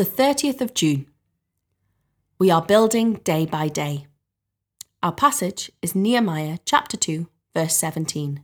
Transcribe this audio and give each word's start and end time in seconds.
The 0.00 0.06
30th 0.06 0.62
of 0.62 0.72
June. 0.72 1.04
We 2.38 2.50
are 2.50 2.62
building 2.62 3.16
day 3.16 3.44
by 3.44 3.68
day. 3.68 4.06
Our 5.02 5.12
passage 5.12 5.70
is 5.82 5.94
Nehemiah 5.94 6.56
chapter 6.64 6.96
2, 6.96 7.28
verse 7.54 7.76
17. 7.76 8.42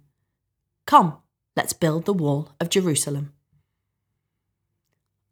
Come, 0.87 1.17
let's 1.57 1.73
build 1.73 2.05
the 2.05 2.13
wall 2.13 2.51
of 2.61 2.69
Jerusalem. 2.69 3.33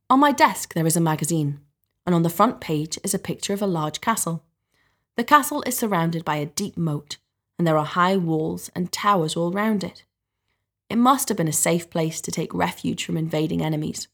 On 0.08 0.18
my 0.18 0.32
desk 0.32 0.72
there 0.72 0.86
is 0.86 0.96
a 0.96 1.00
magazine, 1.02 1.60
and 2.06 2.14
on 2.14 2.22
the 2.22 2.30
front 2.30 2.58
page 2.58 2.98
is 3.04 3.12
a 3.12 3.18
picture 3.18 3.52
of 3.52 3.60
a 3.60 3.66
large 3.66 4.00
castle. 4.00 4.44
The 5.16 5.24
castle 5.24 5.62
is 5.66 5.76
surrounded 5.76 6.24
by 6.24 6.36
a 6.36 6.46
deep 6.46 6.78
moat, 6.78 7.18
and 7.58 7.66
there 7.66 7.76
are 7.76 7.84
high 7.84 8.16
walls 8.16 8.70
and 8.74 8.90
towers 8.90 9.36
all 9.36 9.52
round 9.52 9.84
it. 9.84 10.06
It 10.88 10.96
must 10.96 11.28
have 11.28 11.36
been 11.36 11.48
a 11.48 11.52
safe 11.52 11.90
place 11.90 12.22
to 12.22 12.30
take 12.30 12.54
refuge 12.54 13.04
from 13.04 13.18
invading 13.18 13.60
enemies. 13.60 14.08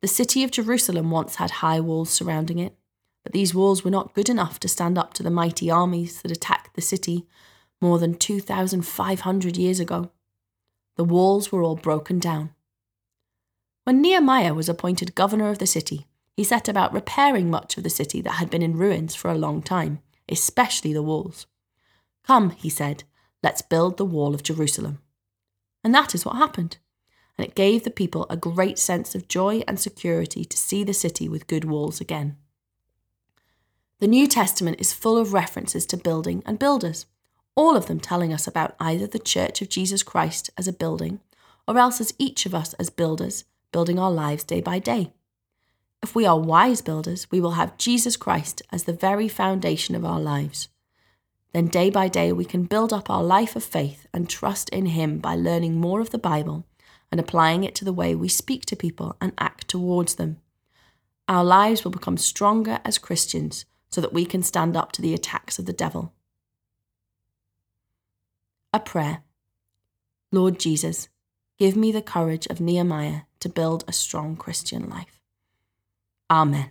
The 0.00 0.08
city 0.08 0.44
of 0.44 0.52
Jerusalem 0.52 1.10
once 1.10 1.36
had 1.36 1.50
high 1.50 1.80
walls 1.80 2.10
surrounding 2.10 2.58
it, 2.58 2.76
but 3.24 3.32
these 3.32 3.54
walls 3.54 3.84
were 3.84 3.90
not 3.90 4.14
good 4.14 4.28
enough 4.28 4.60
to 4.60 4.68
stand 4.68 4.96
up 4.96 5.12
to 5.14 5.24
the 5.24 5.30
mighty 5.30 5.70
armies 5.70 6.22
that 6.22 6.30
attacked 6.30 6.74
the 6.74 6.80
city 6.80 7.26
more 7.80 7.98
than 7.98 8.14
2,500 8.14 9.56
years 9.56 9.80
ago. 9.80 10.10
The 10.96 11.04
walls 11.04 11.50
were 11.50 11.62
all 11.62 11.76
broken 11.76 12.20
down. 12.20 12.54
When 13.84 14.00
Nehemiah 14.00 14.54
was 14.54 14.68
appointed 14.68 15.14
governor 15.14 15.50
of 15.50 15.58
the 15.58 15.66
city, 15.66 16.06
he 16.36 16.44
set 16.44 16.68
about 16.68 16.92
repairing 16.92 17.50
much 17.50 17.76
of 17.76 17.82
the 17.82 17.90
city 17.90 18.20
that 18.20 18.34
had 18.34 18.50
been 18.50 18.62
in 18.62 18.76
ruins 18.76 19.16
for 19.16 19.30
a 19.30 19.38
long 19.38 19.62
time, 19.62 19.98
especially 20.28 20.92
the 20.92 21.02
walls. 21.02 21.46
Come, 22.24 22.50
he 22.50 22.68
said, 22.68 23.02
let's 23.42 23.62
build 23.62 23.96
the 23.96 24.04
wall 24.04 24.34
of 24.34 24.44
Jerusalem. 24.44 25.00
And 25.82 25.92
that 25.94 26.14
is 26.14 26.24
what 26.24 26.36
happened 26.36 26.78
and 27.38 27.46
it 27.46 27.54
gave 27.54 27.84
the 27.84 27.90
people 27.90 28.26
a 28.28 28.36
great 28.36 28.78
sense 28.78 29.14
of 29.14 29.28
joy 29.28 29.62
and 29.68 29.78
security 29.78 30.44
to 30.44 30.56
see 30.56 30.82
the 30.82 30.92
city 30.92 31.28
with 31.28 31.46
good 31.46 31.64
walls 31.64 32.00
again. 32.00 32.36
The 34.00 34.08
New 34.08 34.26
Testament 34.26 34.80
is 34.80 34.92
full 34.92 35.16
of 35.16 35.32
references 35.32 35.86
to 35.86 35.96
building 35.96 36.42
and 36.44 36.58
builders, 36.58 37.06
all 37.54 37.76
of 37.76 37.86
them 37.86 38.00
telling 38.00 38.32
us 38.32 38.46
about 38.46 38.74
either 38.80 39.06
the 39.06 39.18
Church 39.18 39.62
of 39.62 39.68
Jesus 39.68 40.02
Christ 40.02 40.50
as 40.58 40.68
a 40.68 40.72
building, 40.72 41.20
or 41.66 41.78
else 41.78 42.00
as 42.00 42.14
each 42.18 42.44
of 42.44 42.54
us 42.54 42.74
as 42.74 42.90
builders, 42.90 43.44
building 43.72 43.98
our 43.98 44.10
lives 44.10 44.44
day 44.44 44.60
by 44.60 44.78
day. 44.78 45.12
If 46.02 46.14
we 46.14 46.26
are 46.26 46.38
wise 46.38 46.80
builders, 46.80 47.28
we 47.30 47.40
will 47.40 47.52
have 47.52 47.78
Jesus 47.78 48.16
Christ 48.16 48.62
as 48.72 48.84
the 48.84 48.92
very 48.92 49.28
foundation 49.28 49.94
of 49.94 50.04
our 50.04 50.20
lives. 50.20 50.68
Then, 51.52 51.66
day 51.66 51.90
by 51.90 52.08
day, 52.08 52.32
we 52.32 52.44
can 52.44 52.64
build 52.64 52.92
up 52.92 53.10
our 53.10 53.22
life 53.22 53.56
of 53.56 53.64
faith 53.64 54.06
and 54.12 54.28
trust 54.28 54.68
in 54.68 54.86
Him 54.86 55.18
by 55.18 55.34
learning 55.34 55.80
more 55.80 56.00
of 56.00 56.10
the 56.10 56.18
Bible 56.18 56.64
and 57.10 57.20
applying 57.20 57.64
it 57.64 57.74
to 57.76 57.84
the 57.84 57.92
way 57.92 58.14
we 58.14 58.28
speak 58.28 58.66
to 58.66 58.76
people 58.76 59.16
and 59.20 59.32
act 59.38 59.68
towards 59.68 60.16
them. 60.16 60.38
Our 61.28 61.44
lives 61.44 61.84
will 61.84 61.90
become 61.90 62.16
stronger 62.16 62.80
as 62.84 62.98
Christians 62.98 63.64
so 63.90 64.00
that 64.00 64.12
we 64.12 64.24
can 64.24 64.42
stand 64.42 64.76
up 64.76 64.92
to 64.92 65.02
the 65.02 65.14
attacks 65.14 65.58
of 65.58 65.66
the 65.66 65.72
devil. 65.72 66.12
A 68.72 68.80
prayer 68.80 69.22
Lord 70.30 70.60
Jesus, 70.60 71.08
give 71.58 71.74
me 71.74 71.90
the 71.90 72.02
courage 72.02 72.46
of 72.48 72.60
Nehemiah 72.60 73.22
to 73.40 73.48
build 73.48 73.84
a 73.88 73.92
strong 73.92 74.36
Christian 74.36 74.90
life. 74.90 75.20
Amen. 76.30 76.70